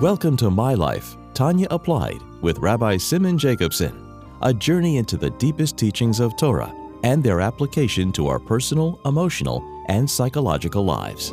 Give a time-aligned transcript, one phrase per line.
[0.00, 5.76] Welcome to My Life, Tanya Applied, with Rabbi Simon Jacobson, a journey into the deepest
[5.76, 11.30] teachings of Torah and their application to our personal, emotional, and psychological lives.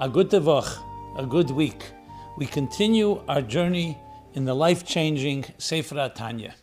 [0.00, 0.76] A good Tevach,
[1.16, 1.84] a good week.
[2.36, 3.96] We continue our journey
[4.34, 6.56] in the life changing Sefer Tanya.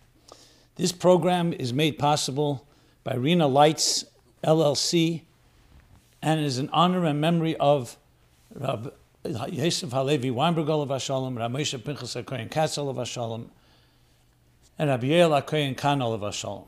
[0.75, 2.64] This program is made possible
[3.05, 4.03] by Rena Lights
[4.43, 5.21] LLC
[6.23, 7.97] and is in honor and memory of
[8.53, 13.45] Rab Yosef Halevi Weinberg Olav Hashalom, Rab Moshe Pinchas HaKoyen Katz of Hashalom,
[14.79, 16.65] and Rabbi Yael HaKoyen Khan of Hashalom.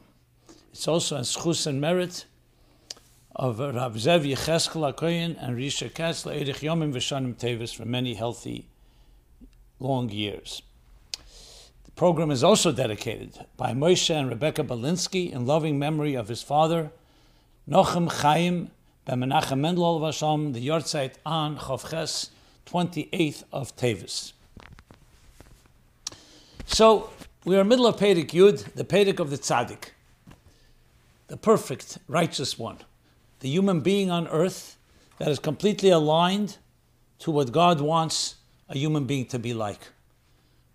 [0.71, 2.25] It's also in schus and merit
[3.35, 8.67] of Rab Zev Yecheskel HaKoyen and Risha Katz La'erich Yomim V'shanim Tevis for many healthy,
[9.79, 10.61] long years
[11.97, 16.91] program is also dedicated by Moshe and Rebecca Belinsky in loving memory of his father,
[17.67, 18.69] Nochem Chaim
[19.05, 22.29] ben Menachem Mendel Vasham, the Yortzeit on Chavches,
[22.67, 24.33] 28th of Tevis.
[26.67, 27.09] So,
[27.45, 29.89] we are in the middle of Perek Yud, the Perek of the Tzaddik,
[31.29, 32.77] the perfect, righteous one,
[33.39, 34.77] the human being on earth
[35.17, 36.57] that is completely aligned
[37.19, 38.35] to what God wants
[38.69, 39.79] a human being to be like.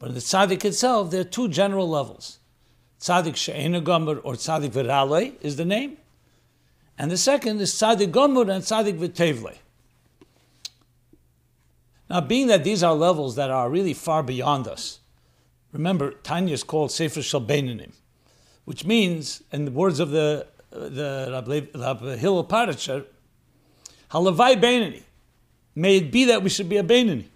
[0.02, 2.40] But in the tzaddik itself, there are two general levels.
[3.00, 5.96] Tzaddik she'ena gomer or tzaddik v'ralei is the name.
[6.98, 9.54] And the second is tzaddik gomer and tzaddik v'tevle.
[12.10, 14.98] Now, being that these are levels that are really far beyond us,
[15.70, 17.92] remember, Tanya is called Sefer Shel Beinanim,
[18.64, 23.04] which means, in the words of the, the Rabbi Hillel Paritcher,
[24.10, 25.04] Halavai Beinani,
[25.76, 27.26] may it be that we should be a Beinani.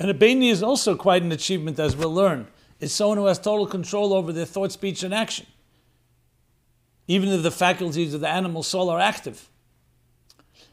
[0.00, 2.46] And a Beni is also quite an achievement, as we'll learn.
[2.80, 5.46] It's someone who has total control over their thought, speech, and action,
[7.06, 9.50] even if the faculties of the animal soul are active.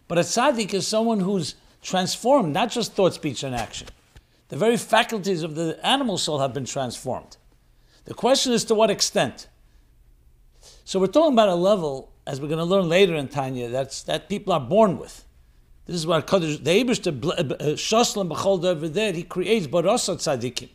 [0.07, 3.89] But a tzaddik is someone who's transformed, not just thought, speech, and action.
[4.47, 7.35] The very faculties of the animal soul have been transformed.
[8.05, 9.49] The question is to what extent.
[10.85, 14.03] So we're talking about a level, as we're going to learn later in Tanya, that's,
[14.03, 15.25] that people are born with.
[15.87, 20.15] This is what Kaddish, the Eberste uh, uh, Shoslam B'chol over there, he creates Barasa
[20.17, 20.69] Tzadikim.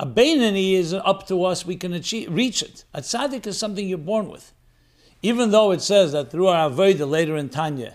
[0.00, 2.84] A Beinani is up to us, we can achieve, reach it.
[2.92, 4.52] A Tzadik is something you're born with.
[5.22, 7.94] Even though it says that through our Avodah later in Tanya,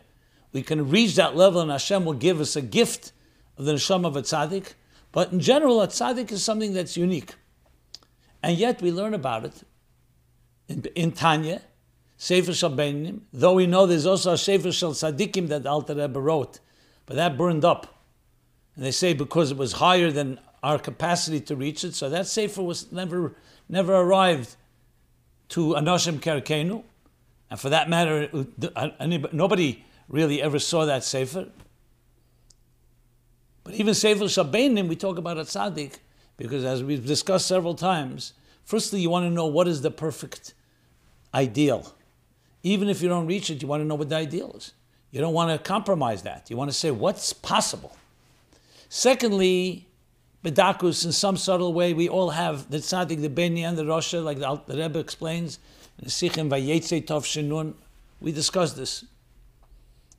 [0.53, 3.11] we can reach that level and Hashem will give us a gift
[3.57, 4.75] of the Neshama of a Tzadik,
[5.11, 7.35] but in general, a Tzadik is something that's unique.
[8.41, 9.63] And yet we learn about it
[10.69, 11.61] in, in Tanya,
[12.17, 12.75] Sefer Shal
[13.31, 16.59] though we know there's also a Sefer Shal Tzadikim that Alter Rebbe wrote,
[17.05, 18.03] but that burned up.
[18.75, 22.25] And they say because it was higher than our capacity to reach it, so that
[22.25, 23.35] Sefer was never,
[23.69, 24.55] never arrived
[25.49, 26.83] to Anoshim Kerakenu.
[27.49, 31.47] And for that matter, uh, uh, nobody really ever saw that Sefer.
[33.63, 35.97] But even Sefer Shabbenim, we talk about a tzaddik,
[36.35, 38.33] because as we've discussed several times,
[38.63, 40.53] firstly, you want to know what is the perfect
[41.33, 41.93] ideal.
[42.63, 44.73] Even if you don't reach it, you want to know what the ideal is.
[45.11, 46.49] You don't want to compromise that.
[46.49, 47.95] You want to say what's possible.
[48.89, 49.87] Secondly,
[50.43, 54.23] bedakus, in some subtle way, we all have the tzaddik, the beni, and the rosha,
[54.23, 55.59] like the, the Rebbe explains
[55.99, 57.73] in Sichim Vayetze Tov Shinun.
[58.19, 59.05] We discuss this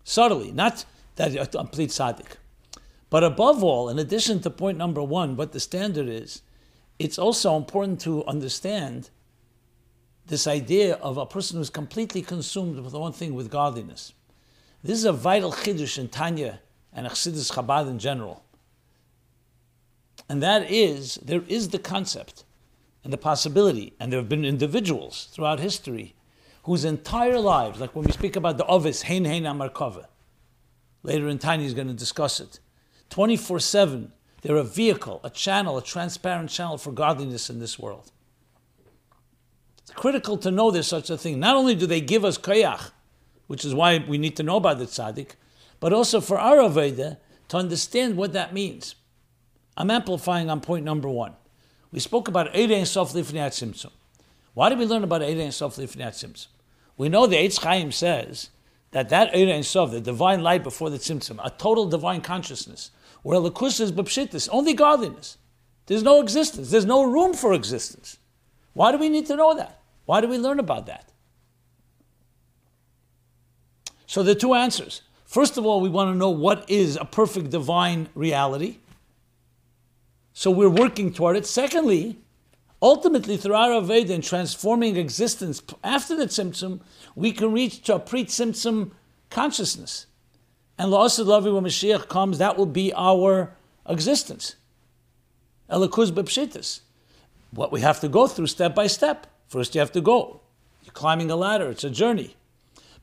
[0.04, 0.84] subtly, not
[1.16, 2.36] that a complete tzaddik.
[3.10, 6.42] But above all, in addition to point number one, what the standard is,
[6.98, 9.10] it's also important to understand
[10.28, 14.12] this idea of a person who's completely consumed with one thing, with godliness.
[14.82, 16.60] This is a vital chiddush in Tanya
[16.92, 18.44] and Chassidus Chabad in general.
[20.28, 22.44] And that is, there is the concept
[23.02, 26.14] and the possibility, and there have been individuals throughout history
[26.64, 30.06] whose entire lives, like when we speak about the Ovis, Hein Hein Amarkova,
[31.02, 32.60] later in Tanya is going to discuss it,
[33.08, 34.12] 24 7,
[34.42, 38.12] they're a vehicle, a channel, a transparent channel for godliness in this world.
[39.88, 41.40] It's critical to know there's such a thing.
[41.40, 42.90] Not only do they give us koyach,
[43.46, 45.30] which is why we need to know about the tzaddik,
[45.80, 47.16] but also for our Aveda
[47.48, 48.96] to understand what that means.
[49.78, 51.32] I'm amplifying on point number one.
[51.90, 53.90] We spoke about Eidei Sof Lifnei Tzimtzum.
[54.52, 56.48] Why did we learn about Eidei Sof Lifnei Tzimtzum?
[56.98, 58.50] We know the Eitz Chaim says
[58.90, 62.90] that that Eidei Sof, the divine light before the Tzimtzum, a total divine consciousness,
[63.22, 65.38] where Lakus is Bapshitis, only godliness.
[65.86, 66.70] There's no existence.
[66.70, 68.18] There's no room for existence.
[68.74, 69.77] Why do we need to know that?
[70.08, 71.12] Why do we learn about that?
[74.06, 75.02] So there are two answers.
[75.26, 78.78] First of all, we want to know what is a perfect divine reality.
[80.32, 81.44] So we're working toward it.
[81.44, 82.16] Secondly,
[82.80, 86.80] Ultimately, through our Aveda and transforming existence after the Tzimtzum,
[87.16, 88.92] we can reach to a pre-Tzimtzum
[89.30, 90.06] consciousness.
[90.78, 93.52] And La'asad Lavi when Mashiach comes, that will be our
[93.88, 94.54] existence.
[95.68, 96.82] Elikuz b'pshitas.
[97.50, 99.26] What we have to go through step by step.
[99.48, 100.40] First you have to go.
[100.84, 102.36] You're climbing a ladder, it's a journey.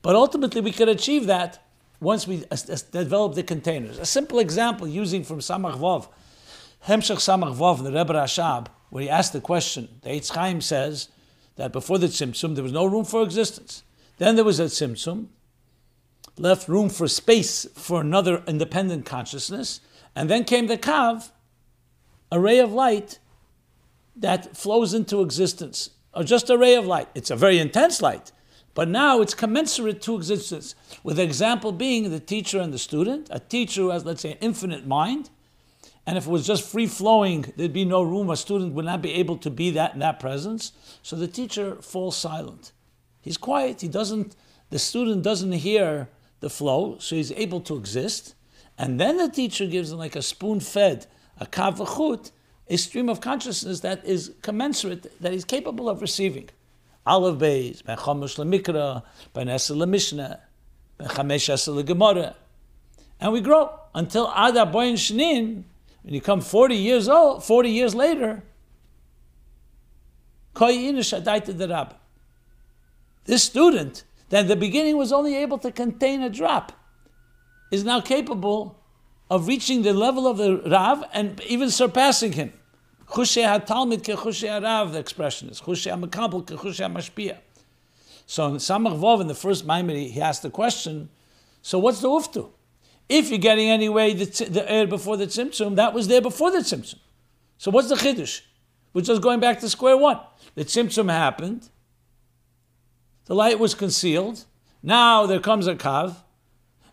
[0.02, 1.62] But ultimately we can achieve that
[2.00, 2.44] once we
[2.92, 3.98] develop the containers.
[3.98, 6.08] A simple example using from Samach Vav,
[6.86, 11.08] Hemshech Samach Vav, the Rebbe Rashab, where he asked the question, the Eitz Chaim says
[11.56, 13.82] that before the Tzimtzum there was no room for existence.
[14.18, 15.26] Then there was a Tzimtzum,
[16.38, 19.80] left room for space for another independent consciousness,
[20.14, 21.30] and then came the Kav,
[22.30, 23.18] a ray of light
[24.14, 27.08] that flows into existence, or just a ray of light.
[27.14, 28.32] It's a very intense light,
[28.74, 30.74] but now it's commensurate to existence.
[31.04, 34.32] With the example being the teacher and the student, a teacher who has, let's say,
[34.32, 35.28] an infinite mind,
[36.06, 38.30] and if it was just free flowing, there'd be no room.
[38.30, 40.72] A student would not be able to be that in that presence.
[41.02, 42.72] So the teacher falls silent.
[43.20, 43.80] He's quiet.
[43.80, 44.36] He doesn't.
[44.70, 46.08] The student doesn't hear
[46.38, 48.36] the flow, so he's able to exist.
[48.78, 51.06] And then the teacher gives him like a spoon fed,
[51.40, 52.30] a kavachut,
[52.68, 56.48] a stream of consciousness that is commensurate, that he's capable of receiving.
[57.06, 59.02] Aleph Beis, Ben Chomesh Lemikra,
[59.32, 60.40] Ben Esel Lemishna,
[60.98, 62.34] Ben Chamesh Esel.
[63.20, 65.62] And we grow until Ada Boyin Shnin,
[66.02, 68.42] when you come 40 years old, 40 years later,
[73.24, 76.72] this student that at the beginning was only able to contain a drop
[77.70, 78.80] is now capable
[79.30, 82.52] of reaching the level of the Rav and even surpassing him.
[83.08, 85.60] Chushe ha-talmid ke ha-rav, the expression is.
[85.60, 87.38] Chushe ke.
[88.26, 91.08] So in Samach Vov, in the first Maimoni, he asked the question,
[91.62, 92.50] so what's the uftu?
[93.08, 96.58] If you're getting anyway the, the air before the tzimtzum, that was there before the
[96.58, 96.98] tzimtzum.
[97.58, 98.42] So what's the chiddush?
[98.92, 100.18] We're just going back to square one.
[100.56, 101.68] The tzimtzum happened.
[103.26, 104.44] The light was concealed.
[104.82, 106.16] Now there comes a kav,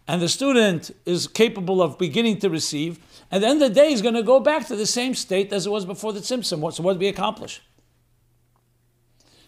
[0.08, 3.00] and the student is capable of beginning to receive.
[3.32, 5.54] At the end of the day, he's going to go back to the same state
[5.54, 6.74] as it was before the tzimtzum.
[6.74, 7.62] So what did we accomplish?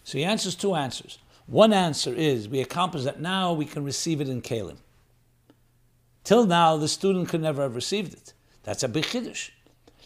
[0.02, 1.18] So he answers two answers.
[1.46, 4.78] One answer is we accomplish that now we can receive it in kalim.
[6.24, 8.32] Till now, the student could never have received it.
[8.64, 9.06] That's a big.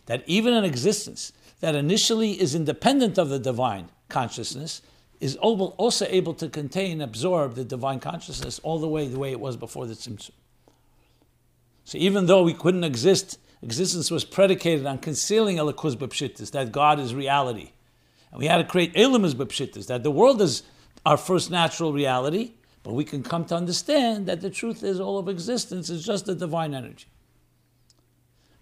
[0.07, 4.83] That even an existence that initially is independent of the divine consciousness
[5.21, 9.41] is also able to contain, absorb the divine consciousness all the way the way it
[9.41, 10.33] was before the tzimtzum.
[11.85, 17.01] So even though we couldn't exist, existence was predicated on concealing elikuz b'pshittis, that God
[17.01, 17.73] is reality.
[18.31, 20.63] And we had to create elimus b'pshittis, that the world is
[21.05, 25.19] our first natural reality, but we can come to understand that the truth is all
[25.19, 27.07] of existence is just the divine energy.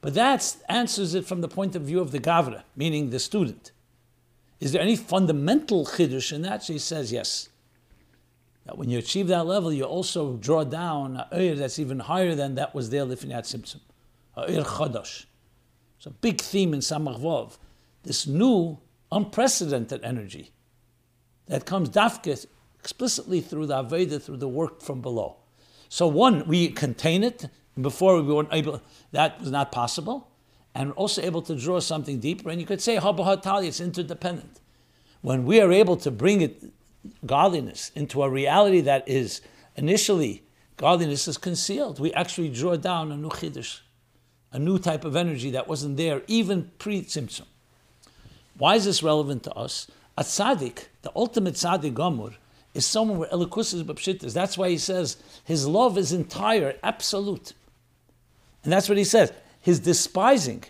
[0.00, 3.72] But that answers it from the point of view of the Gavra, meaning the student.
[4.60, 6.62] Is there any fundamental chiddush in that?
[6.62, 7.48] She says yes.
[8.68, 12.34] That when you achieve that level, you also draw down a oir that's even higher
[12.34, 13.80] than that was there lifnat simsim,
[14.36, 15.24] a oir chadash.
[15.96, 17.56] It's a big theme in Samach Vov.
[18.02, 18.76] This new,
[19.10, 20.52] unprecedented energy
[21.46, 22.44] that comes dafket
[22.78, 25.36] explicitly through the Aveda, through the work from below.
[25.88, 27.46] So one, we contain it.
[27.80, 28.82] Before we weren't able,
[29.12, 30.28] that was not possible.
[30.74, 32.50] And also able to draw something deeper.
[32.50, 34.60] And you could say, Habahatali, it's interdependent.
[35.22, 36.62] When we are able to bring it,
[37.24, 39.40] godliness, into a reality that is
[39.76, 40.42] initially,
[40.76, 43.80] godliness is concealed, we actually draw down a new chiddush,
[44.52, 47.46] a new type of energy that wasn't there even pre-Tzimtzum.
[48.56, 49.86] Why is this relevant to us?
[50.16, 52.34] A tzaddik, the ultimate tzaddik gomur,
[52.74, 54.34] is someone where elikus is b'pshittas.
[54.34, 57.52] That's why he says his love is entire, absolute.
[58.64, 59.32] And that's what he says.
[59.60, 60.64] His despising,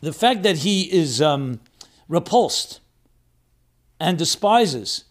[0.00, 1.60] the fact that he is um,
[2.08, 2.80] repulsed
[3.98, 5.04] and despises,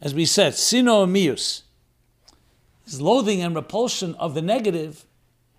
[0.00, 1.62] as we said, sino mius,
[2.84, 5.06] his loathing and repulsion of the negative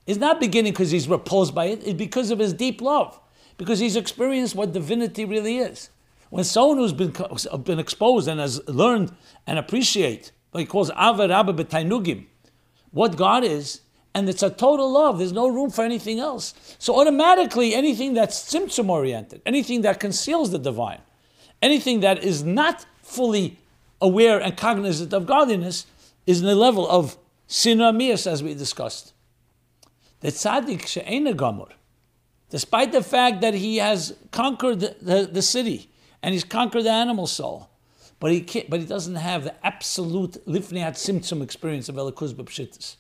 [0.06, 3.20] is not beginning because he's repulsed by it, it's because of his deep love,
[3.58, 5.90] because he's experienced what divinity really is.
[6.30, 7.14] When someone who's been,
[7.64, 9.16] been exposed and has learned
[9.48, 12.24] and appreciate, like he calls Ava Rabba
[12.92, 13.82] what God is,
[14.14, 15.18] and it's a total love.
[15.18, 16.54] There's no room for anything else.
[16.80, 21.02] So automatically, anything that's symptom oriented, anything that conceals the divine,
[21.62, 23.60] anything that is not fully
[24.02, 25.86] aware and cognizant of godliness,
[26.26, 29.14] is in the level of sinamias, as we discussed.
[30.22, 31.70] The tzaddik she'ena gamur,
[32.50, 35.90] despite the fact that he has conquered the, the, the city,
[36.24, 37.70] and he's conquered the animal soul.
[38.20, 42.96] But he can't, but he doesn't have the absolute lifniat simtsum experience of Elikuz B'Pshittis.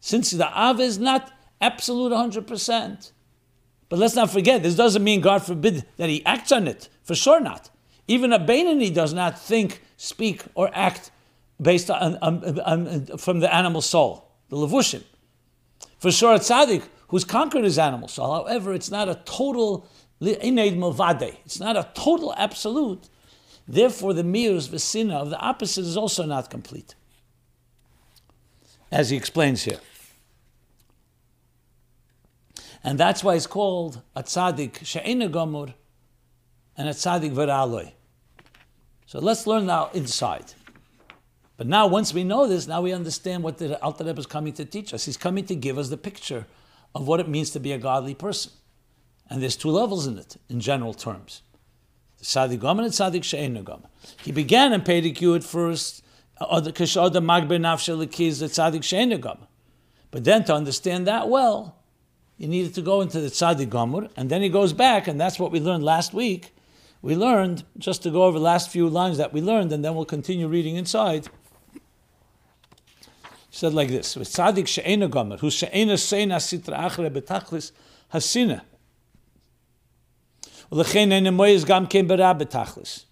[0.00, 3.12] Since the Av is not absolute 100%,
[3.88, 6.88] But let's not forget, this doesn't mean, God forbid, that he acts on it.
[7.02, 7.70] For sure not.
[8.08, 11.10] Even a Bainani does not think, speak, or act
[11.60, 15.04] based on, on, on, from the animal soul, the levushim.
[15.98, 19.86] For sure, a tzaddik who's conquered his animal soul, however, it's not a total
[20.20, 23.08] it's not a total absolute.
[23.68, 26.96] Therefore, the mirrors vesina of the opposite is also not complete,
[28.90, 29.78] as he explains here.
[32.82, 35.74] And that's why it's called a tzaddik she'ena gomur
[36.76, 37.92] and a tzaddik veraloi.
[39.08, 40.52] So let's learn now inside.
[41.56, 44.52] But now, once we know this, now we understand what the Alter Rebbe is coming
[44.52, 45.06] to teach us.
[45.06, 46.44] He's coming to give us the picture
[46.94, 48.52] of what it means to be a godly person.
[49.30, 51.40] And there's two levels in it, in general terms.
[52.18, 53.88] The Gomer and Tzaddik She'en Gomer.
[54.22, 56.04] He began in Perek at first,
[56.38, 59.48] uh, Kashoda Magber Nafshe Lekiz, the Tzaddik She'en Gomer.
[60.10, 61.78] But then to understand that well,
[62.36, 65.38] you needed to go into the Tzaddik Gomer, and then he goes back, and that's
[65.38, 66.52] what we learned last week.
[67.01, 69.93] We learned, just to go over the last few lines that we learned, and then
[69.95, 71.27] we'll continue reading inside.
[71.73, 71.79] He
[73.49, 77.71] said like this, Tzaddik She'en Gomer, who She'en Seina Sitra Achre Betachlis
[78.13, 78.61] Hasina.
[80.73, 83.05] ולכן אין המויז גם כן ברע בתכלס.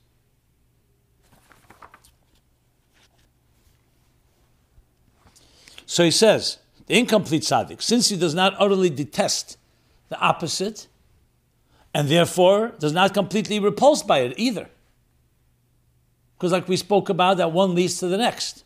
[5.85, 9.57] So he says, the incomplete tzaddik, since he does not utterly detest
[10.09, 10.87] the opposite,
[11.96, 14.68] and therefore does not completely repulsed by it either.
[16.36, 18.64] Because, like we spoke about, that one leads to the next.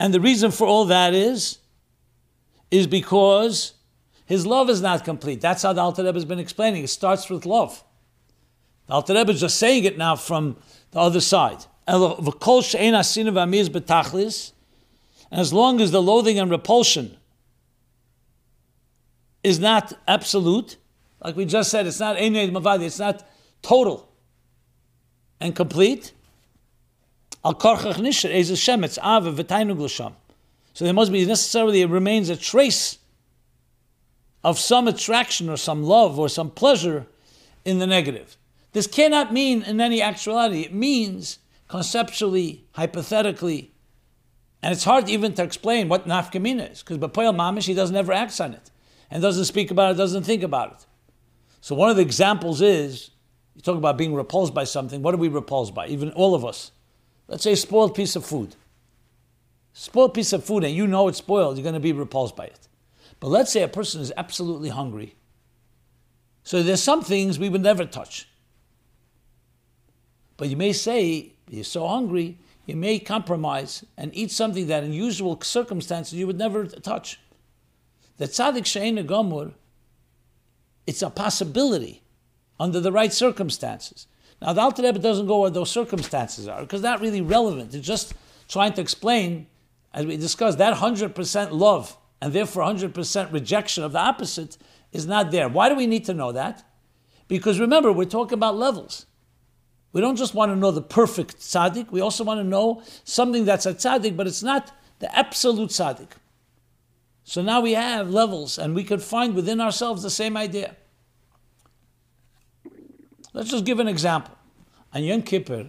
[0.00, 1.58] And the reason for all that is,
[2.72, 3.74] is because
[4.26, 5.40] his love is not complete.
[5.40, 6.82] That's how the Alter Rebbe has been explaining.
[6.82, 7.84] It starts with love.
[8.88, 10.56] The Alter Rebbe is just saying it now from
[10.90, 11.64] the other side.
[11.86, 12.02] And
[15.30, 17.18] as long as the loathing and repulsion
[19.44, 20.76] is not absolute,
[21.22, 23.26] like we just said, it's not mavadi, it's not
[23.62, 24.08] total
[25.40, 26.12] and complete.
[27.44, 27.74] Al So
[30.84, 32.98] there must be necessarily it remains a trace
[34.44, 37.06] of some attraction or some love or some pleasure
[37.64, 38.36] in the negative.
[38.72, 40.62] This cannot mean in any actuality.
[40.62, 43.72] It means conceptually, hypothetically,
[44.62, 48.12] and it's hard even to explain what nafkamina is, because Bapoyal Mamish, he doesn't ever
[48.12, 48.70] act on it,
[49.10, 50.86] and doesn't speak about it, doesn't think about it.
[51.60, 53.10] So one of the examples is,
[53.54, 55.88] you talk about being repulsed by something, what are we repulsed by?
[55.88, 56.70] Even all of us.
[57.26, 58.54] Let's say a spoiled piece of food.
[59.72, 62.44] Spoiled piece of food, and you know it's spoiled, you're going to be repulsed by
[62.44, 62.68] it.
[63.20, 65.14] But let's say a person is absolutely hungry.
[66.44, 68.28] So there's some things we would never touch.
[70.36, 74.92] But you may say, you're so hungry, you may compromise and eat something that in
[74.92, 77.18] usual circumstances you would never touch.
[78.18, 79.52] The tzaddik she'ena gomur,
[80.88, 82.02] it's a possibility
[82.58, 84.06] under the right circumstances.
[84.40, 87.74] Now the Alter Rebbe doesn't go where those circumstances are because that's really relevant.
[87.74, 88.14] It's just
[88.48, 89.48] trying to explain,
[89.92, 94.56] as we discussed, that 100% love and therefore 100% rejection of the opposite
[94.90, 95.46] is not there.
[95.46, 96.64] Why do we need to know that?
[97.28, 99.04] Because remember, we're talking about levels.
[99.92, 103.44] We don't just want to know the perfect tzaddik, we also want to know something
[103.44, 106.12] that's a tzaddik, but it's not the absolute tzaddik.
[107.28, 110.74] So now we have levels, and we could find within ourselves the same idea.
[113.34, 114.34] Let's just give an example.
[114.94, 115.68] On Yom Kippur,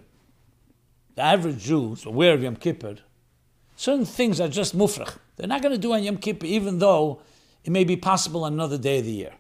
[1.15, 2.99] the average Jew is aware of Yom Kippur.
[3.75, 5.17] Certain things are just mufrach.
[5.35, 7.21] They're not going to do on Yom Kippur, even though
[7.65, 9.33] it may be possible on another day of the year.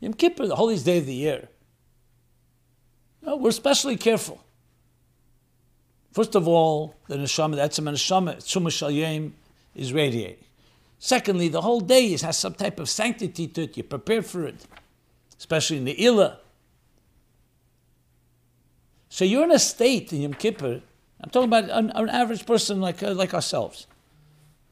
[0.00, 1.48] Yom Kippur, the holiest day of the year,
[3.22, 4.44] no, we're especially careful.
[6.12, 9.32] First of all, the neshama, the etzem neshama, tzuma shalyim,
[9.74, 10.44] is radiating.
[11.04, 13.76] Secondly, the whole day has some type of sanctity to it.
[13.76, 14.64] You're prepared for it,
[15.36, 16.38] especially in the Ila.
[19.08, 20.80] So you're in a state in Yom Kippur.
[21.20, 23.88] I'm talking about an, an average person like uh, like ourselves,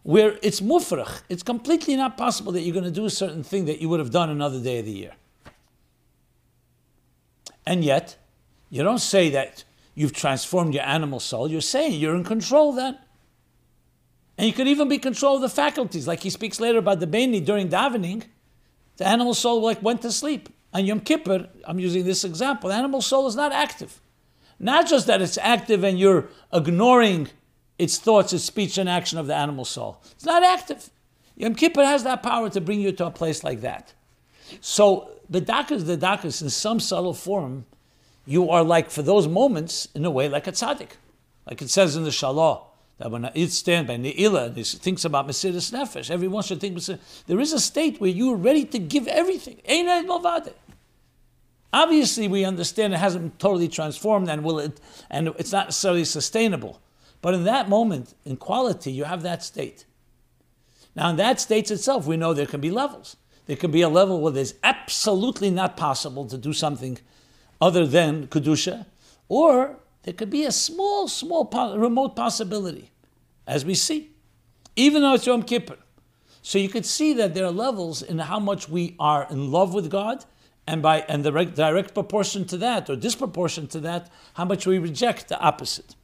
[0.04, 1.22] where it's mufrach.
[1.28, 3.98] It's completely not possible that you're going to do a certain thing that you would
[3.98, 5.14] have done another day of the year.
[7.66, 8.16] And yet,
[8.68, 9.64] you don't say that
[9.96, 11.50] you've transformed your animal soul.
[11.50, 12.98] You're saying you're in control then.
[14.38, 17.06] And you could even be control of the faculties, like he speaks later about the
[17.06, 18.24] Beni during davening.
[18.96, 20.48] The animal soul like went to sleep.
[20.72, 24.00] On Yom Kippur, I'm using this example, the animal soul is not active.
[24.58, 27.28] Not just that it's active and you're ignoring
[27.78, 30.00] its thoughts, its speech, and action of the animal soul.
[30.12, 30.90] It's not active.
[31.36, 33.94] Yom Kippur has that power to bring you to a place like that.
[34.60, 37.64] So the dakas, the dakas, in some subtle form,
[38.26, 40.90] you are like, for those moments, in a way, like a tzaddik.
[41.46, 42.62] Like it says in the Shalah,
[43.00, 46.78] that when it stands by Ne'ilah and he thinks about Mesiris Nefesh, everyone should think
[47.26, 49.58] there is a state where you are ready to give everything.
[51.72, 54.78] Obviously, we understand it hasn't totally transformed and will it,
[55.08, 56.78] and it's not necessarily sustainable.
[57.22, 59.86] But in that moment, in quality, you have that state.
[60.94, 63.16] Now, in that state itself, we know there can be levels.
[63.46, 66.98] There can be a level where it's absolutely not possible to do something
[67.62, 68.84] other than Kedusha,
[69.26, 72.90] or there could be a small, small, remote possibility,
[73.46, 74.10] as we see,
[74.76, 75.76] even though it's Yom Kippur.
[76.42, 79.74] So you could see that there are levels in how much we are in love
[79.74, 80.24] with God,
[80.66, 84.78] and by and the direct proportion to that, or disproportion to that, how much we
[84.78, 85.96] reject the opposite.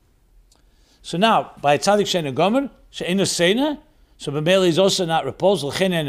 [1.02, 3.78] So now, by tzaddik sheina gomer, sheina seina,
[4.18, 6.08] so b'meili is also not repose, l'chen and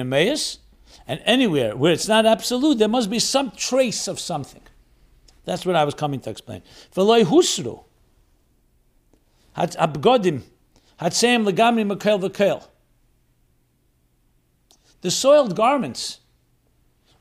[1.10, 4.62] and anywhere where it's not absolute, there must be some trace of something.
[5.48, 6.62] That's what I was coming to explain.
[6.94, 7.86] V'loy husru.
[9.56, 10.42] Abgodim.
[11.00, 12.68] Legamri makel v'kel.
[15.00, 16.20] The soiled garments,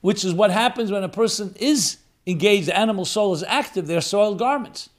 [0.01, 4.01] which is what happens when a person is engaged, the animal soul is active, they're
[4.01, 4.91] soiled garments.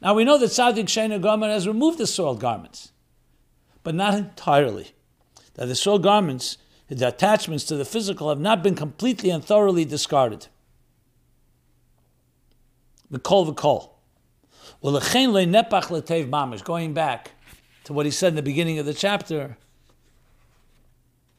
[0.00, 2.92] Now we know that Tzaddik Shena Gomer has removed the soiled garments,
[3.82, 4.92] but not entirely.
[5.54, 6.56] That the soiled garments,
[6.88, 10.46] the attachments to the physical, have not been completely and thoroughly discarded.
[13.12, 13.90] Mikol v'kol.
[14.80, 16.64] Well, nepach letev mamish.
[16.64, 17.32] Going back
[17.84, 19.56] to what he said in the beginning of the chapter,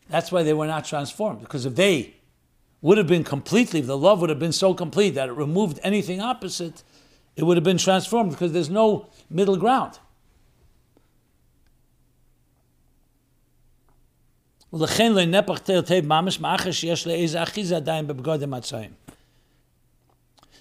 [0.10, 1.42] that's why they were not transformed.
[1.42, 2.16] Because if they
[2.82, 5.80] would have been completely, if the love would have been so complete that it removed
[5.84, 6.84] anything opposite,
[7.36, 10.00] it would have been transformed because there's no middle ground.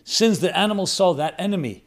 [0.08, 1.84] Since the animal saw that enemy,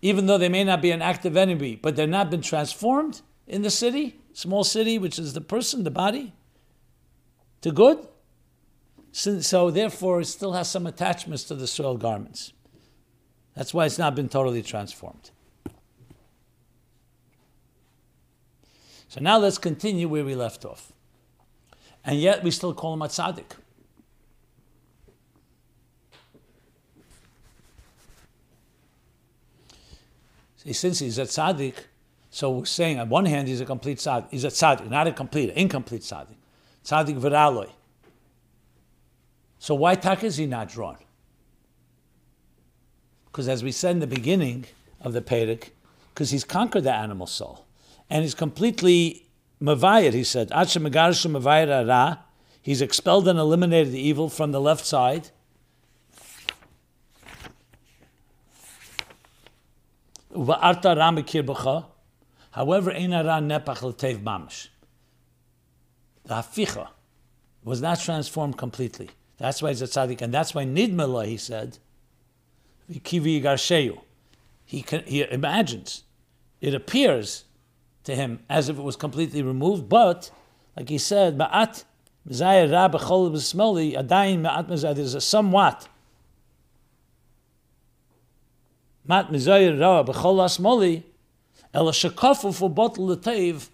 [0.00, 3.60] even though they may not be an active enemy, but they're not been transformed in
[3.60, 6.32] the city, small city, which is the person, the body,
[7.60, 8.08] to good,
[9.12, 12.54] so therefore it still has some attachments to the soiled garments.
[13.54, 15.30] That's why it's not been totally transformed.
[19.08, 20.90] So now let's continue where we left off.
[22.02, 23.58] And yet we still call him a tzaddik.
[30.70, 31.74] Since he's a tzaddik,
[32.30, 34.30] so we're saying on one hand he's a complete tzaddik.
[34.30, 36.36] He's a tzaddik, not a complete, incomplete tzaddik.
[36.84, 37.70] Tzaddik v'raloi.
[39.58, 40.98] So why tak is he not drawn?
[43.26, 44.66] Because as we said in the beginning
[45.00, 45.70] of the Perek,
[46.12, 47.64] because he's conquered the animal soul.
[48.10, 49.26] And he's completely
[49.60, 50.50] mavayat, he said.
[52.62, 55.30] He's expelled and eliminated the evil from the left side
[60.34, 60.60] However,
[62.92, 64.68] Einara Nepach L'Tev Mamish.
[66.24, 66.88] The Haficha
[67.64, 69.10] was not transformed completely.
[69.38, 71.78] That's why he's a tzaddik, and that's why Nidmela, he said,
[72.90, 74.00] Kivi Garsheyu.
[74.64, 76.04] He, he imagines,
[76.60, 77.44] it appears
[78.04, 80.30] to him as if it was completely removed, but,
[80.76, 81.84] like he said, Ma'at
[82.28, 85.88] Mizayah Ra B'chol B'smeli, Adayin Ma'at Mizayah, there's a somewhat
[89.06, 91.02] mat mizoyer ra bechol asmoli
[91.74, 93.68] el shakafu for bottle letev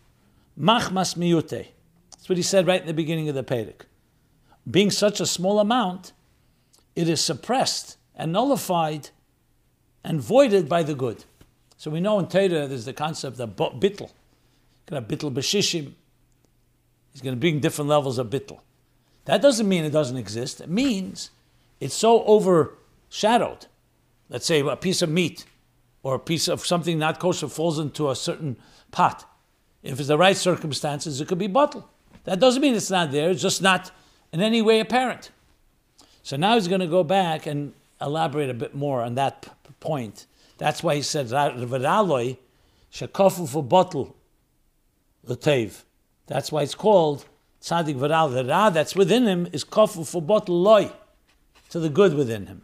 [0.59, 1.69] machmas miyute.
[2.11, 3.83] That's what he said right in the beginning of the Perek.
[4.71, 6.13] Being such a small amount,
[6.95, 9.11] it is suppressed and nullified
[10.05, 11.25] and voided by the good.
[11.77, 14.11] So we know in Torah there's the concept of bittel.
[14.87, 15.93] Going to bittel b'shishim.
[17.13, 18.61] He's going to bring different levels of bittel.
[19.27, 20.61] That doesn't mean it doesn't exist.
[20.61, 21.31] It means
[21.81, 23.67] it's so overshadowed
[24.29, 25.45] let's say a piece of meat
[26.03, 28.57] or a piece of something not kosher falls into a certain
[28.91, 29.25] pot.
[29.83, 31.85] If it's the right circumstances, it could be bottled.
[32.25, 33.91] That doesn't mean it's not there, it's just not
[34.33, 35.31] in any way apparent.
[36.23, 39.51] So now he's going to go back and elaborate a bit more on that p-
[39.81, 40.27] point.
[40.59, 42.37] That's why he said, V'raloi
[42.93, 44.17] shekofu for bottle
[45.25, 45.83] l'tev.
[46.27, 47.25] That's why it's called
[47.63, 48.33] tzaddik v'ral.
[48.33, 50.93] The ra that's within him is kofu for bottle loy,
[51.71, 52.63] to the good within him.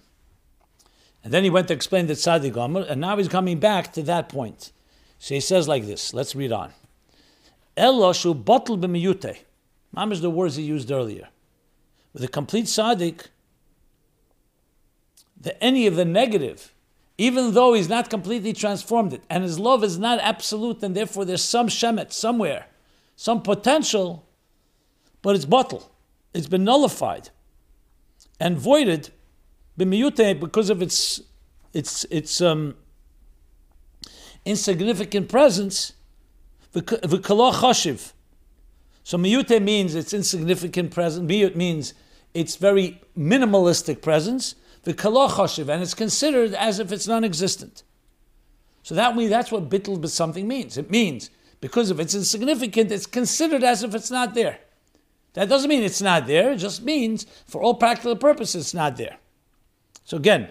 [1.24, 4.02] And then he went to explain the Tzaddik Gomer, and now he's coming back to
[4.02, 4.72] that point.
[5.18, 6.12] So he says like this.
[6.12, 6.72] Let's read on.
[7.78, 9.38] Eloshu bottle b'miyute.
[9.90, 11.28] Mom is the words he used earlier.
[12.12, 13.28] With a complete tzaddik,
[15.40, 16.74] the any of the negative,
[17.16, 21.24] even though he's not completely transformed it, and his love is not absolute, and therefore
[21.24, 22.66] there's some shemet somewhere,
[23.16, 24.26] some potential,
[25.22, 25.90] but it's bottle.
[26.34, 27.30] It's been nullified
[28.38, 29.10] and voided
[29.78, 31.20] b'miyute because of its
[31.72, 32.76] its its um,
[34.44, 35.92] insignificant presence.
[36.74, 38.12] V'kalo choshiv.
[39.04, 41.30] So miyute means it's insignificant presence.
[41.30, 41.94] Miyut means
[42.32, 44.54] it's very minimalistic presence.
[44.84, 47.82] V'kalo choshiv, and it's considered as if it's non-existent.
[48.82, 50.76] So that means that's what bittul but something means.
[50.76, 54.58] It means because if it's insignificant, it's considered as if it's not there.
[55.32, 56.52] That doesn't mean it's not there.
[56.52, 59.16] It just means, for all practical purposes, it's not there.
[60.04, 60.48] So again,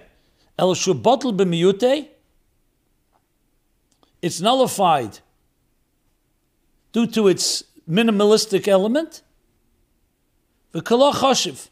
[0.58, 2.08] el shubatul b'miyute,
[4.22, 5.20] it's nullified
[6.92, 9.22] due to its minimalistic element,
[10.72, 11.70] the kala chashiv,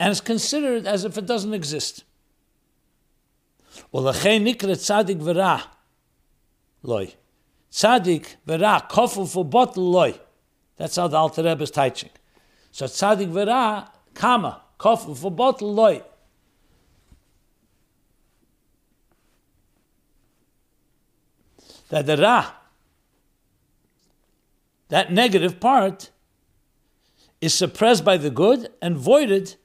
[0.00, 2.04] and it's considered as if it doesn't exist.
[3.92, 5.62] Nikra tzadik v'ra
[6.82, 7.14] loy.
[7.70, 10.18] Tzadik v'ra kofel for bottle loy.
[10.76, 12.10] That's how the Alter Rebbe is teaching.
[12.72, 16.02] So tzadik v'ra kama kofel for bottle loy.
[21.92, 22.52] That the ra,
[24.88, 26.10] that negative part,
[27.42, 29.56] is suppressed by the good and voided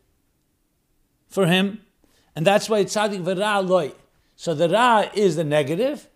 [1.30, 1.86] for him,
[2.36, 3.94] and that's why tzadik v'ra loy.
[4.36, 6.10] So the ra is the negative,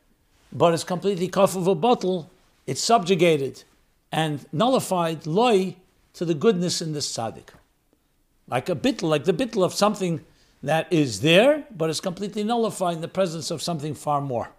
[0.52, 2.30] but it's completely kaf of a bottle.
[2.68, 3.64] It's subjugated
[4.12, 5.78] and nullified loy
[6.16, 7.52] to the goodness in the tzaddik.
[8.50, 10.26] Like a bittel, like the bittel of something
[10.62, 14.50] that is there, but is completely nullified in the presence of something far more.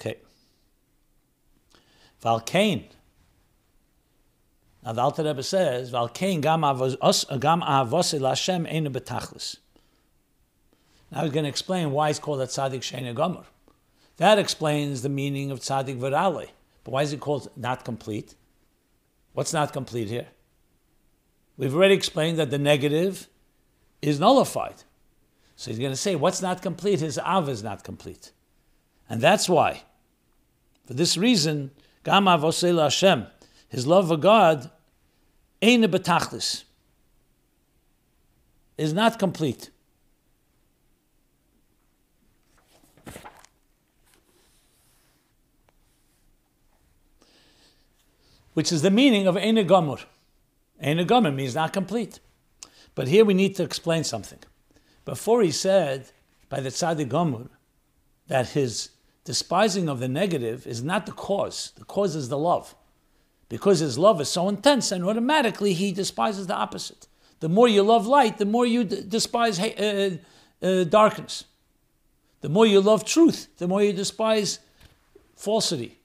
[0.00, 0.16] Okay.
[2.22, 2.84] Valkain.
[4.84, 9.56] Now the Alter Rebbe says, Valkain gam avose Lashem enu betachlis.
[11.10, 13.44] Now he's going to explain why it's called a tzaddik sheina gomer.
[14.18, 16.48] That explains the meaning of tzaddik virale.
[16.84, 18.34] But why is it called not complete?
[19.32, 20.26] What's not complete here?
[21.56, 23.28] We've already explained that the negative
[24.00, 24.82] is nullified.
[25.56, 27.00] So he's going to say, what's not complete?
[27.00, 28.32] His av is not complete.
[29.08, 29.82] And that's why.
[30.86, 31.72] For this reason,
[32.04, 33.26] Gam Avosela Hashem,
[33.68, 34.70] his love for God,
[35.62, 36.64] Ein Betachlis,
[38.76, 39.70] is not complete.
[48.58, 50.04] which is the meaning of Ein Gomur.
[50.82, 52.18] Ein Gomur means not complete.
[52.96, 54.40] But here we need to explain something.
[55.04, 56.10] Before he said
[56.48, 57.50] by the Tzaddik Gomur
[58.26, 58.90] that his
[59.28, 62.74] despising of the negative is not the cause, the cause is the love.
[63.50, 67.08] Because his love is so intense, and automatically he despises the opposite.
[67.40, 70.16] The more you love light, the more you d- despise uh,
[70.62, 71.44] uh, darkness.
[72.40, 74.60] The more you love truth, the more you despise
[75.36, 75.98] falsity,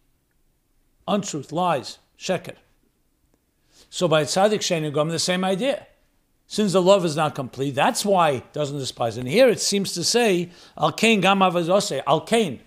[1.07, 2.57] untruth, lies sheker.
[3.89, 5.87] So by tzaddik shenigam, the same idea.
[6.45, 9.15] Since the love is not complete, that's why it doesn't despise.
[9.17, 12.59] And here it seems to say, al kain gam avazose, al kain.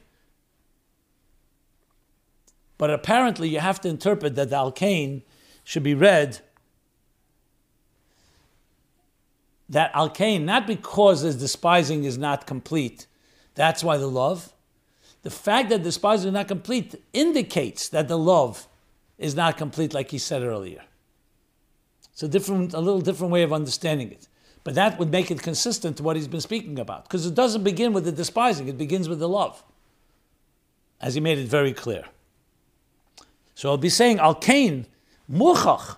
[2.79, 5.23] But apparently you have to interpret that the al kain
[5.65, 6.41] should be read
[9.69, 13.07] that al kain, not because his despising is not complete,
[13.55, 14.53] that's why the love.
[15.23, 18.69] The fact that despising is not complete indicates that the love
[19.19, 20.83] is not complete, like he said earlier.
[22.13, 24.29] It's a different, a little different way of understanding it.
[24.63, 27.05] But that would make it consistent to what he's been speaking about.
[27.05, 29.63] Because it doesn't begin with the despising, it begins with the love.
[31.01, 32.05] As he made it very clear.
[33.57, 34.87] So I'll be saying Al Kain,
[35.33, 35.97] Muchach.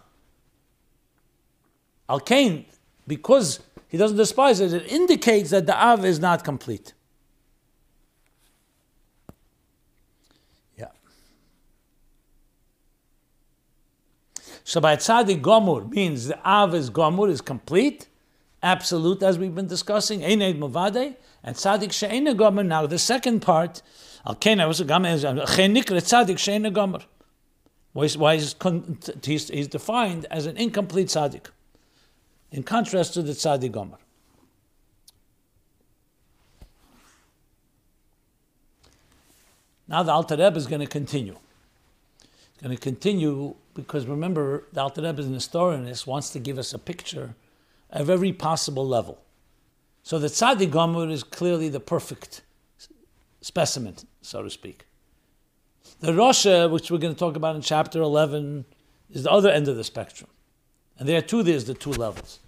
[2.08, 2.64] Al Kain,
[3.04, 6.94] because he doesn't despise it, it indicates that the Av is not complete.
[10.76, 10.86] Yeah.
[14.62, 18.06] So by tzaddik gomur means the av is gomur is complete,
[18.62, 20.20] absolute, as we've been discussing.
[20.20, 22.64] Eined mavade and tzaddik she'ena gomur.
[22.64, 23.82] Now the second part,
[24.24, 27.02] al kena was a gomur is chenikre tzaddik she'ena gomur.
[27.98, 28.54] Why is
[29.24, 31.46] he's, he's defined as an incomplete tzaddik,
[32.52, 33.96] in contrast to the tzaddik gomur.
[39.88, 41.36] Now the Alter Rebbe is going to continue.
[42.20, 46.56] He's going to continue because remember, the Alter Rebbe, is an historianist, wants to give
[46.56, 47.34] us a picture
[47.90, 49.18] of every possible level.
[50.04, 52.42] So the Tzaddik Gomer is clearly the perfect
[53.40, 54.87] specimen, so to speak.
[56.00, 58.64] The Rosha, which we're going to talk about in chapter 11,
[59.10, 60.30] is the other end of the spectrum.
[60.98, 62.38] And there too, there's the two levels.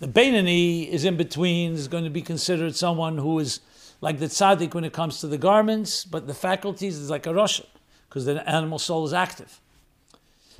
[0.00, 3.60] The Beinani is in between, is going to be considered someone who is
[4.00, 7.30] like the tzaddik when it comes to the garments, but the faculties is like a
[7.30, 7.66] Rosha,
[8.08, 9.60] because the animal soul is active.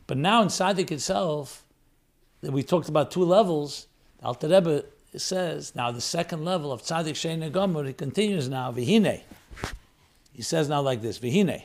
[0.07, 1.65] But now in Tzaddik itself,
[2.43, 3.87] we talked about two levels.
[4.23, 4.85] Alter Rebbe
[5.17, 9.23] says now the second level of Tzaddik Shein he continues now, Vihine.
[10.35, 11.63] He says now like this, Vihine.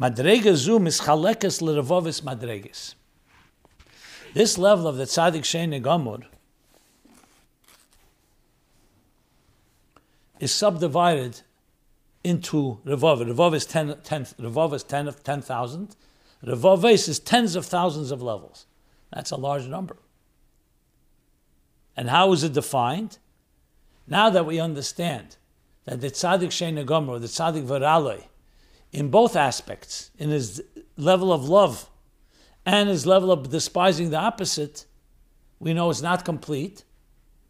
[0.00, 2.94] Madrega zum is chalekes l'revovis madreges.
[4.32, 6.24] This level of the tzaddik shein gamur
[10.38, 11.40] is subdivided
[12.22, 13.26] into revov.
[13.26, 15.96] Revov is ten, ten, revov is ten of ten thousand.
[16.44, 18.66] Revoves is tens of thousands of levels.
[19.12, 19.96] That's a large number.
[21.96, 23.18] And how is it defined?
[24.08, 25.36] Now that we understand
[25.84, 28.24] that the tzaddik shein negamur, the tzaddik varaloi,
[28.90, 30.62] in both aspects, in his
[30.96, 31.90] level of love
[32.64, 34.86] and his level of despising the opposite,
[35.58, 36.84] we know it's not complete,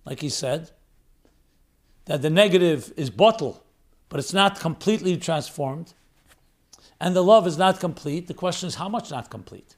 [0.05, 0.71] like he said,
[2.07, 3.63] that the negative is bottle,
[4.09, 5.95] but it's not completely transformed,
[7.01, 8.27] and the love is not complete.
[8.27, 9.77] The question is, how much not complete?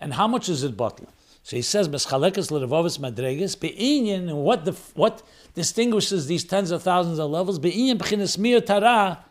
[0.00, 1.08] And how much is it bottle?
[1.46, 5.22] So he says, "Meschalekes lerevovis madreges be'inyan." What the what
[5.54, 7.60] distinguishes these tens of thousands of levels?
[7.60, 9.24] Be'inyan b'chinas mir tara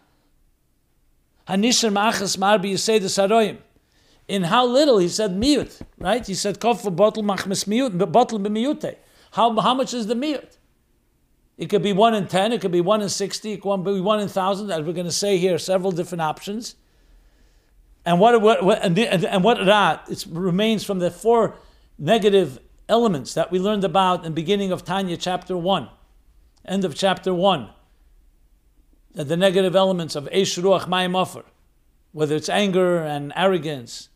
[1.46, 3.58] Hanishar ma'achas mar say the saroyim.
[4.30, 6.26] In how little he said miut, right?
[6.26, 8.96] He said kof bottle machmes miut, bottle b'miute.
[9.32, 10.56] How how much is the miut?
[11.58, 14.00] It could be one in ten, it could be one in sixty, it could be
[14.00, 14.72] one in thousand.
[14.72, 16.76] As we're going to say here, several different options.
[18.06, 21.58] And what, what, what and, and what that it remains from the four
[21.98, 25.90] negative elements that we learned about in the beginning of Tanya chapter one,
[26.66, 27.70] end of chapter one
[29.16, 31.44] that the negative elements of Eish Ruach Mayim
[32.12, 34.10] whether it's anger and arrogance,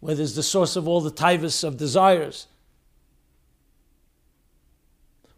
[0.00, 2.46] whether it's the source of all the tivus of desires,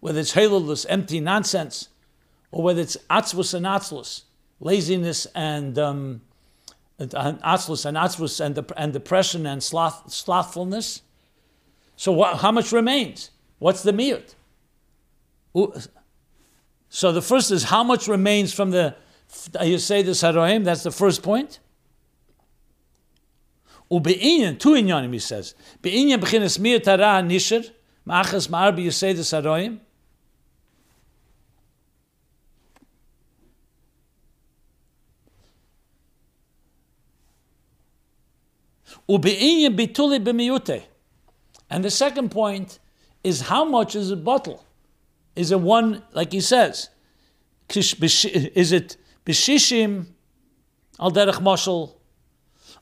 [0.01, 1.89] whether it's halulus, empty nonsense,
[2.51, 4.23] or whether it's atzvus and atzlus,
[4.61, 6.21] laziness and um,
[7.01, 11.03] atzlus and atzvus and, and depression and sloth, slothfulness.
[11.97, 13.31] So what, how much remains?
[13.59, 14.35] What's the miut?
[16.91, 18.95] So the first is how much remains from the
[19.63, 20.65] you say the saroim.
[20.65, 21.59] That's the first point.
[23.91, 25.55] Ube'inyan, two inyanim, he says.
[25.81, 27.71] Be'inyan b'chinas mir tara nisher,
[28.07, 29.79] ma'achas ma'ar you say the saroim.
[39.09, 40.83] Ube'inyan bituli b'miyute.
[41.69, 42.79] And the second point
[43.25, 44.65] is how much is a bottle?
[45.35, 46.89] Is it one, like he says,
[47.75, 50.07] is it b'shishim
[51.01, 51.95] al derech moshel,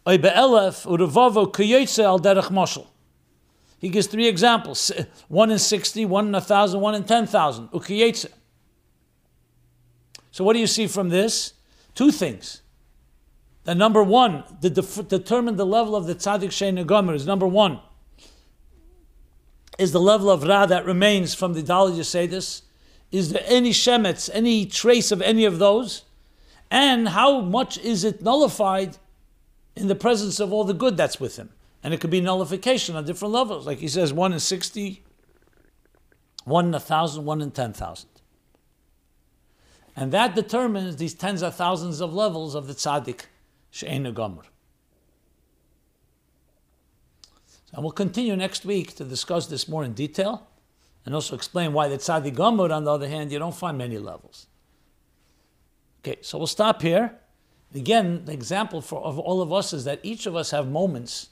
[0.06, 2.86] oy be'elef urevavo kiyotze al derech moshel.
[3.78, 4.92] He gives three examples:
[5.28, 7.68] one in sixty, one in a thousand, one in ten thousand.
[7.68, 8.26] Ukiyetze.
[10.30, 11.54] So what do you see from this?
[11.94, 12.62] Two things.
[13.64, 17.80] That number one, def- determine the level of the tzaddik shein is number one.
[19.78, 22.62] Is the level of ra that remains from the Dalai Yisedis?
[23.10, 26.02] Is there any shemetz, any trace of any of those?
[26.70, 28.96] And how much is it nullified
[29.76, 31.50] in the presence of all the good that's with him?
[31.82, 33.66] And it could be nullification on different levels.
[33.66, 35.02] Like he says, one in 60,
[36.44, 38.08] one in a thousand, one in 10,000.
[39.96, 43.26] And that determines these tens of thousands of levels of the tzaddik,
[43.70, 44.42] she'en gomer.
[47.74, 50.46] And we'll continue next week to discuss this more in detail
[51.04, 53.98] and also explain why the tzaddik gomer, on the other hand, you don't find many
[53.98, 54.46] levels.
[56.00, 57.16] Okay, so we'll stop here.
[57.74, 61.30] Again, the example for of all of us is that each of us have moments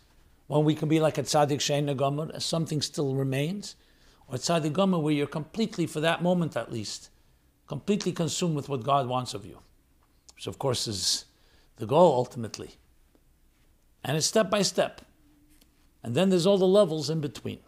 [0.48, 3.76] when we can be like a tzaddik shein gomer, as something still remains,
[4.26, 7.11] or tzaddik gomer where you're completely, for that moment at least,
[7.68, 9.61] completely consumed with what God wants of you,
[10.35, 11.26] which of course is
[11.76, 12.72] the goal ultimately.
[14.02, 15.02] And it's step by step.
[16.03, 17.61] And then there's all the levels in between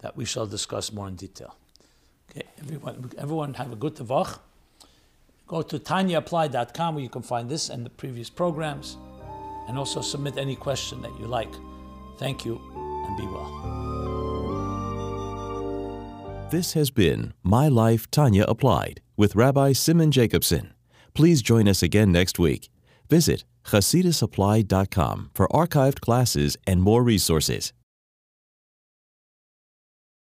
[0.00, 1.56] that we shall discuss more in detail.
[2.30, 4.38] Okay, everyone, everyone have a good tavach.
[5.46, 8.96] Go to tanyaapplied.com where you can find this and the previous programs,
[9.66, 11.52] and also submit any question that you like.
[12.18, 12.60] Thank you,
[13.06, 13.78] and be well.
[16.50, 20.74] This has been My Life Tanya Applied with Rabbi Simon Jacobson.
[21.14, 22.68] Please join us again next week.
[23.10, 27.72] Visit chasidusapplied.com for archived classes and more resources.